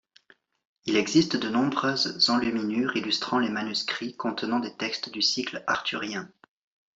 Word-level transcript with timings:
Il 0.85 0.97
existe 0.97 1.35
de 1.35 1.47
nombreuses 1.47 2.27
enluminures 2.31 2.97
illustrant 2.97 3.37
les 3.37 3.49
manuscrits 3.51 4.15
contenant 4.17 4.59
des 4.59 4.75
textes 4.75 5.11
du 5.11 5.21
cycle 5.21 5.63
arthurien. 5.67 6.27